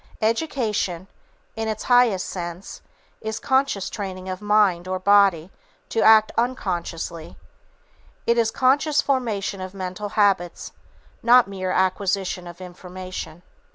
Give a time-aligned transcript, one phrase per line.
[0.23, 1.07] Education,
[1.55, 2.81] in its highest sense,
[3.21, 5.51] is conscious training of mind or body
[5.89, 7.37] to act unconsciously.
[8.25, 10.71] It is conscious formation of mental habits,
[11.21, 13.43] not mere acquisition of information.